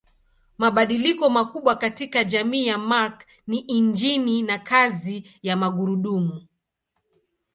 [0.57, 6.47] Mabadiliko makubwa katika jamii ya Mark ni injini na kazi ya magurudumu.